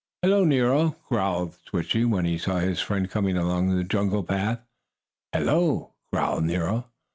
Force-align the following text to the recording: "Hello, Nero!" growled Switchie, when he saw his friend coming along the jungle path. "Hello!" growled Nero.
"Hello, 0.23 0.43
Nero!" 0.43 0.95
growled 1.07 1.59
Switchie, 1.69 2.09
when 2.09 2.25
he 2.25 2.39
saw 2.39 2.57
his 2.57 2.79
friend 2.79 3.07
coming 3.07 3.37
along 3.37 3.69
the 3.69 3.83
jungle 3.83 4.23
path. 4.23 4.59
"Hello!" 5.31 5.93
growled 6.11 6.43
Nero. 6.43 6.89